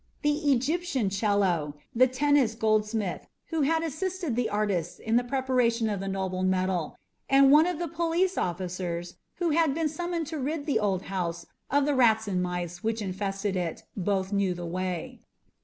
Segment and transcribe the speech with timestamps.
[0.23, 5.99] The Egyptian Chello, the Tennis goldsmith, who had assisted the artists in the preparation of
[5.99, 6.97] the noble metal,
[7.29, 11.45] and one of the police officers who had been summoned to rid the old house
[11.69, 15.21] of the rats and mice which infested it, both knew the way.